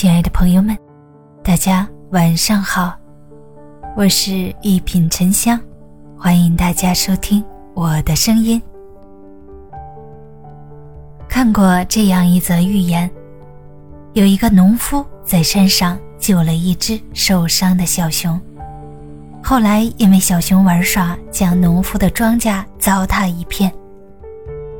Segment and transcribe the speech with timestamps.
[0.00, 0.78] 亲爱的朋友们，
[1.42, 2.96] 大家晚上好，
[3.96, 5.60] 我是一品沉香，
[6.16, 7.44] 欢迎大家收听
[7.74, 8.62] 我的声音。
[11.28, 13.10] 看过这样一则寓言，
[14.12, 18.40] 有一个农夫在山上救了一只受伤的小熊，
[19.42, 23.68] 后来因为小熊玩耍，将农夫的庄稼糟蹋一片，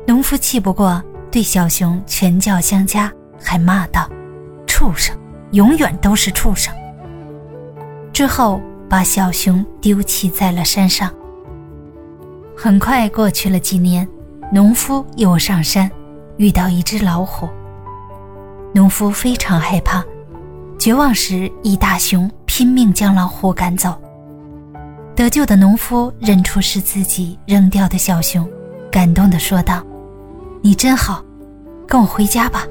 [0.07, 4.09] 农夫气不过，对小熊拳脚相加，还骂道
[4.79, 5.13] ：“畜生，
[5.51, 6.73] 永远都是畜生。”
[8.13, 11.13] 之后把小熊丢弃在了山上。
[12.55, 14.07] 很快过去了几年，
[14.53, 15.91] 农夫又上山。
[16.37, 17.49] 遇到一只老虎，
[18.73, 20.01] 农夫非常害怕，
[20.79, 23.93] 绝望时，一大熊拼命将老虎赶走。
[25.13, 28.49] 得救的农夫认出是自己扔掉的小熊，
[28.89, 29.83] 感动地说道
[30.63, 31.21] ：“你真好，
[31.85, 32.65] 跟我回家吧。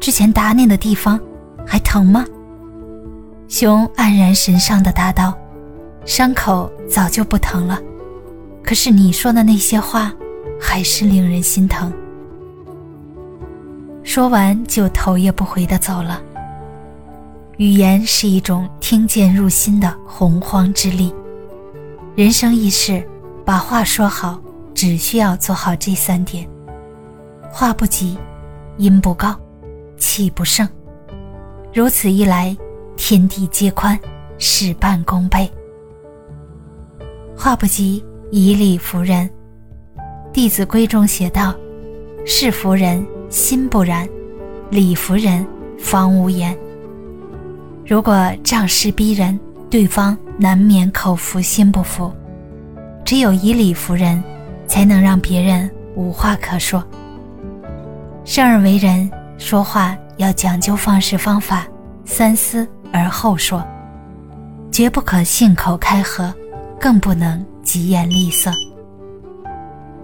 [0.00, 1.20] 之前打你的地方
[1.66, 2.24] 还疼吗？”
[3.46, 5.36] 熊黯然神伤地答道
[6.06, 7.78] ：“伤口早就不疼了，
[8.62, 10.12] 可是你说的那些话，
[10.60, 11.92] 还是令人心疼。”
[14.02, 16.20] 说完，就头也不回的走了。
[17.58, 21.14] 语言是一种听见入心的洪荒之力。
[22.16, 23.06] 人生一世，
[23.44, 24.40] 把话说好，
[24.74, 26.48] 只需要做好这三点：
[27.52, 28.16] 话不急，
[28.78, 29.38] 音不高，
[30.00, 30.68] 气不盛。
[31.72, 32.56] 如此一来，
[32.96, 33.96] 天地皆宽，
[34.38, 35.48] 事半功倍。
[37.36, 39.30] 话不急，以理服人。
[40.32, 41.54] 《弟子规》中写道
[42.26, 44.08] ：“事服人。”心不然，
[44.70, 45.46] 理服人
[45.78, 46.58] 方无言。
[47.86, 49.38] 如果仗势逼人，
[49.70, 52.12] 对方难免口服心不服。
[53.04, 54.20] 只有以理服人，
[54.66, 56.82] 才能让别人无话可说。
[58.24, 59.08] 生而为人，
[59.40, 61.66] 说话要讲究方式方法，
[62.04, 63.66] 三思而后说，
[64.70, 66.32] 绝不可信口开河，
[66.78, 68.52] 更不能疾言厉色。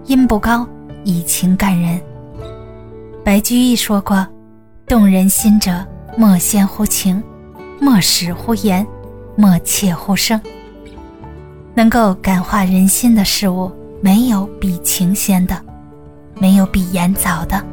[0.05, 0.67] 音不高，
[1.03, 2.01] 以情感人。
[3.23, 4.27] 白居易说过
[4.87, 5.85] ：“动人心者，
[6.17, 7.23] 莫先乎情，
[7.79, 8.85] 莫使乎言，
[9.35, 10.41] 莫切乎声。
[11.75, 15.55] 能够感化人心的事物，没有比情先的，
[16.39, 17.63] 没有比言早的，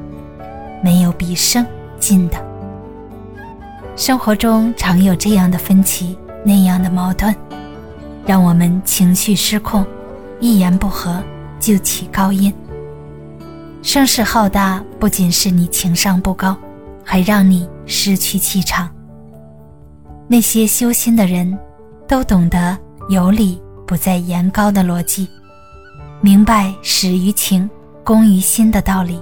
[0.85, 1.65] 没有比声
[1.99, 2.37] 近的。
[3.97, 6.15] 生活中常有这样的分歧，
[6.45, 7.35] 那样的矛盾，
[8.27, 9.83] 让我们情绪失控，
[10.41, 11.23] 一言不合
[11.59, 12.53] 就起高音。”
[13.81, 16.55] 声势浩大，不仅是你情商不高，
[17.03, 18.87] 还让你失去气场。
[20.29, 21.59] 那些修心的人，
[22.07, 22.77] 都懂得
[23.09, 25.27] 有理不在言高的逻辑，
[26.21, 27.71] 明白始于情，
[28.05, 29.19] 功于心的道理。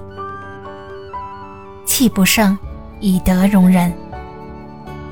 [1.95, 2.57] 气不盛，
[2.99, 3.93] 以德容人。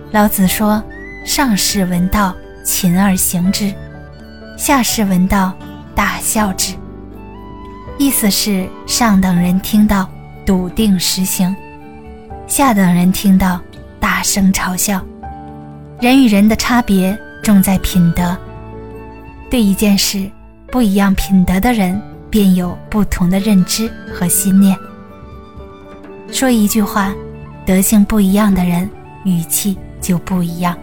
[0.09, 0.83] 老子说
[1.23, 3.71] ：“上士闻道，勤而行之；
[4.57, 5.53] 下士闻道，
[5.93, 6.73] 大笑之。”
[7.99, 10.09] 意思是上等人听到
[10.43, 11.55] 笃定实行，
[12.47, 13.61] 下等人听到
[13.99, 14.99] 大声嘲笑。
[15.99, 18.35] 人与人的差别重在品德，
[19.51, 20.27] 对一件事
[20.71, 24.75] 不一样品德的人便有不同的认知和信念。
[26.31, 27.13] 说一句话，
[27.65, 28.89] 德性不一样的人
[29.25, 30.75] 语气就不一样。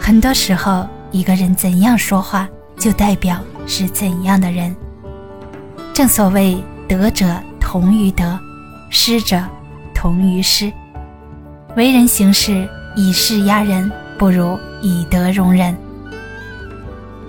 [0.00, 2.48] 很多时候，一个人怎样说话，
[2.78, 4.74] 就代表是怎样的人。
[5.92, 8.38] 正所谓德者同于德，
[8.88, 9.42] 失者
[9.94, 10.72] 同于失。
[11.76, 12.66] 为人行事
[12.96, 15.76] 以势压人，不如以德容人。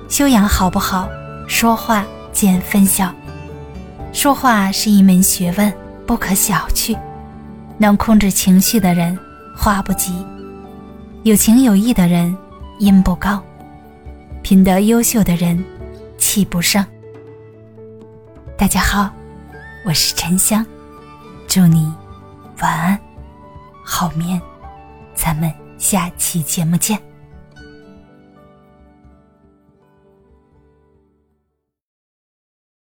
[0.08, 1.10] 修养好不好，
[1.48, 3.14] 说话见分晓。
[4.14, 5.74] 说话是一门学问，
[6.10, 6.98] 不可小觑。
[7.78, 9.16] 能控制情绪的人，
[9.56, 10.12] 话不急；
[11.22, 12.36] 有情有义的人，
[12.80, 13.40] 音不高；
[14.42, 15.64] 品德优秀的人，
[16.18, 16.84] 气不盛。
[18.58, 19.12] 大家好，
[19.86, 20.66] 我是沉香，
[21.48, 21.94] 祝你
[22.60, 23.00] 晚安，
[23.86, 24.42] 好眠，
[25.14, 27.09] 咱们下期节目见。